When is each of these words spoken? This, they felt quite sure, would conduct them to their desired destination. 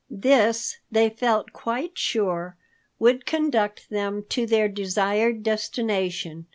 This, 0.09 0.79
they 0.89 1.11
felt 1.11 1.53
quite 1.53 1.95
sure, 1.95 2.57
would 2.97 3.23
conduct 3.27 3.91
them 3.91 4.25
to 4.29 4.47
their 4.47 4.67
desired 4.67 5.43
destination. 5.43 6.47